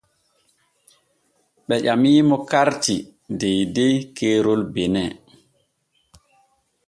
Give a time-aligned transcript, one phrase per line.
[1.67, 2.95] Ɓe ƴamimo karti
[3.39, 5.11] deydey keerol Benin.